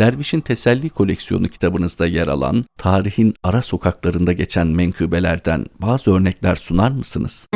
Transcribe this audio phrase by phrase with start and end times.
[0.00, 7.48] Derviş'in Teselli koleksiyonu kitabınızda yer alan, tarihin ara sokaklarında geçen menkıbelerden bazı örnekler sunar mısınız?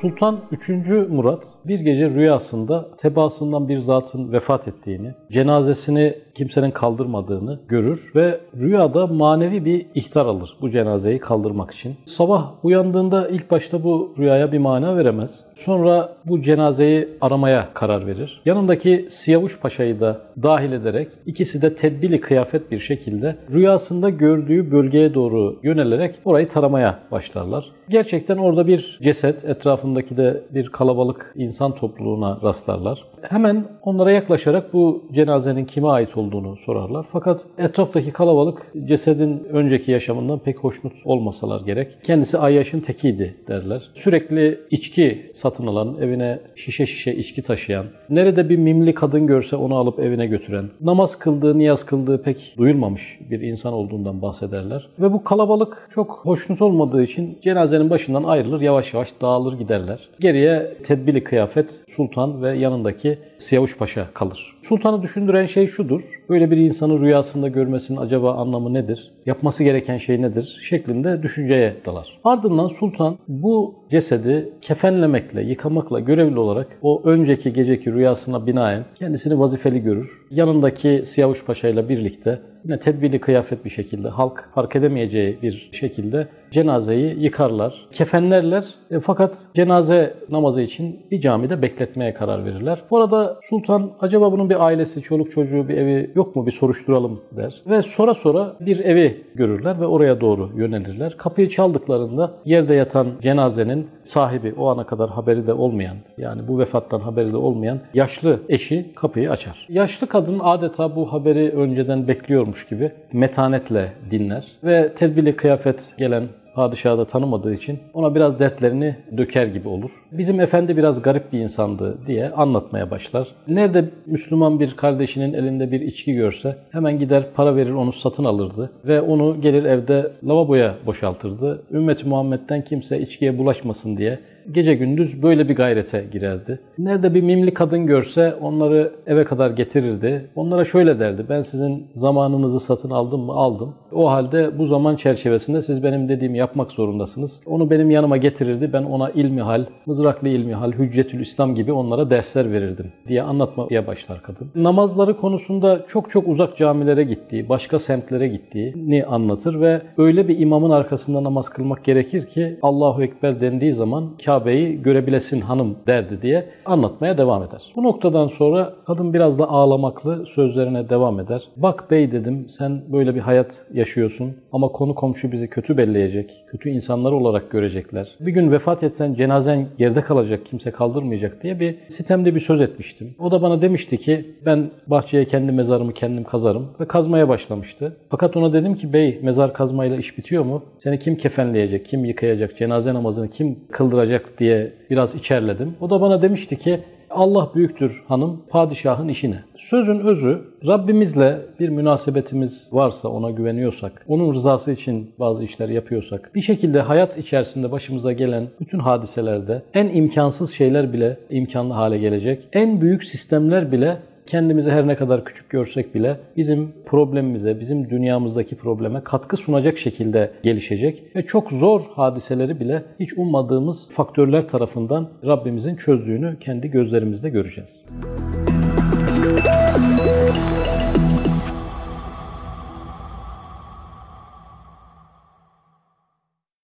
[0.00, 0.68] Sultan 3.
[1.08, 9.06] Murat bir gece rüyasında tebaasından bir zatın vefat ettiğini, cenazesini kimsenin kaldırmadığını görür ve rüyada
[9.06, 11.96] manevi bir ihtar alır bu cenazeyi kaldırmak için.
[12.04, 15.44] Sabah uyandığında ilk başta bu rüyaya bir mana veremez.
[15.56, 18.42] Sonra bu cenazeyi aramaya karar verir.
[18.44, 25.14] Yanındaki Siyavuş Paşa'yı da dahil ederek ikisi de tedbili kıyafet bir şekilde rüyasında gördüğü bölgeye
[25.14, 27.75] doğru yönelerek orayı taramaya başlarlar.
[27.88, 33.04] Gerçekten orada bir ceset, etrafındaki de bir kalabalık insan topluluğuna rastlarlar.
[33.22, 37.06] Hemen onlara yaklaşarak bu cenazenin kime ait olduğunu sorarlar.
[37.12, 41.88] Fakat etraftaki kalabalık cesedin önceki yaşamından pek hoşnut olmasalar gerek.
[42.02, 43.90] Kendisi Ayyaş'ın tekiydi derler.
[43.94, 49.76] Sürekli içki satın alan, evine şişe şişe içki taşıyan, nerede bir mimli kadın görse onu
[49.76, 54.88] alıp evine götüren, namaz kıldığı, niyaz kıldığı pek duyulmamış bir insan olduğundan bahsederler.
[54.98, 57.38] Ve bu kalabalık çok hoşnut olmadığı için
[57.76, 60.08] cenazenin başından ayrılır, yavaş yavaş dağılır giderler.
[60.20, 64.56] Geriye tedbili kıyafet, sultan ve yanındaki Siyavuş Paşa kalır.
[64.62, 66.02] Sultanı düşündüren şey şudur.
[66.28, 69.12] Böyle bir insanı rüyasında görmesinin acaba anlamı nedir?
[69.26, 70.58] Yapması gereken şey nedir?
[70.62, 72.18] Şeklinde düşünceye dalar.
[72.24, 79.82] Ardından sultan bu cesedi kefenlemekle, yıkamakla görevli olarak o önceki geceki rüyasına binaen kendisini vazifeli
[79.82, 80.10] görür.
[80.30, 86.28] Yanındaki Siyavuş Paşa ile birlikte yine tedbirli kıyafet bir şekilde halk fark edemeyeceği bir şekilde
[86.50, 88.64] cenazeyi yıkarlar, kefenlerler.
[88.90, 92.82] E, fakat cenaze namazı için bir camide bekletmeye karar verirler.
[92.90, 97.20] Bu arada sultan acaba bunun bir ailesi, çoluk çocuğu, bir evi yok mu bir soruşturalım
[97.36, 97.62] der.
[97.66, 101.16] Ve sonra sonra bir evi görürler ve oraya doğru yönelirler.
[101.16, 107.00] Kapıyı çaldıklarında yerde yatan cenazenin sahibi o ana kadar haberi de olmayan yani bu vefattan
[107.00, 109.66] haberi de olmayan yaşlı eşi kapıyı açar.
[109.68, 116.98] Yaşlı kadın adeta bu haberi önceden bekliyormuş gibi metanetle dinler ve tedbirli kıyafet gelen padişahı
[116.98, 119.90] da tanımadığı için ona biraz dertlerini döker gibi olur.
[120.12, 123.28] Bizim efendi biraz garip bir insandı diye anlatmaya başlar.
[123.48, 128.70] Nerede Müslüman bir kardeşinin elinde bir içki görse hemen gider para verir onu satın alırdı
[128.84, 131.62] ve onu gelir evde lavaboya boşaltırdı.
[131.72, 134.18] Ümmet Muhammed'den kimse içkiye bulaşmasın diye
[134.52, 136.60] gece gündüz böyle bir gayrete girerdi.
[136.78, 140.30] Nerede bir mimli kadın görse onları eve kadar getirirdi.
[140.36, 143.32] Onlara şöyle derdi, ben sizin zamanınızı satın aldım mı?
[143.32, 143.74] Aldım.
[143.92, 147.42] O halde bu zaman çerçevesinde siz benim dediğimi yapmak zorundasınız.
[147.46, 152.92] Onu benim yanıma getirirdi, ben ona ilmihal, mızraklı ilmihal, hüccetül İslam gibi onlara dersler verirdim
[153.08, 154.50] diye anlatmaya başlar kadın.
[154.54, 160.70] Namazları konusunda çok çok uzak camilere gittiği, başka semtlere gittiğini anlatır ve öyle bir imamın
[160.70, 167.18] arkasında namaz kılmak gerekir ki Allahu Ekber dendiği zaman Kabe'yi görebilesin hanım derdi diye anlatmaya
[167.18, 167.72] devam eder.
[167.76, 171.42] Bu noktadan sonra kadın biraz da ağlamaklı sözlerine devam eder.
[171.56, 176.70] Bak bey dedim sen böyle bir hayat yaşıyorsun ama konu komşu bizi kötü belleyecek, kötü
[176.70, 178.16] insanlar olarak görecekler.
[178.20, 183.14] Bir gün vefat etsen cenazen yerde kalacak, kimse kaldırmayacak diye bir sitemde bir söz etmiştim.
[183.18, 187.96] O da bana demişti ki ben bahçeye kendi mezarımı kendim kazarım ve kazmaya başlamıştı.
[188.10, 190.62] Fakat ona dedim ki bey mezar kazmayla iş bitiyor mu?
[190.78, 195.74] Seni kim kefenleyecek, kim yıkayacak, cenaze namazını kim kıldıracak diye biraz içerledim.
[195.80, 199.44] O da bana demişti ki Allah büyüktür hanım, padişahın işine.
[199.56, 206.40] Sözün özü Rabbimizle bir münasebetimiz varsa, ona güveniyorsak, onun rızası için bazı işler yapıyorsak, bir
[206.40, 212.48] şekilde hayat içerisinde başımıza gelen bütün hadiselerde en imkansız şeyler bile imkanlı hale gelecek.
[212.52, 218.56] En büyük sistemler bile kendimizi her ne kadar küçük görsek bile bizim problemimize, bizim dünyamızdaki
[218.56, 225.76] probleme katkı sunacak şekilde gelişecek ve çok zor hadiseleri bile hiç ummadığımız faktörler tarafından Rabbimizin
[225.76, 227.84] çözdüğünü kendi gözlerimizde göreceğiz.
[228.02, 228.45] Müzik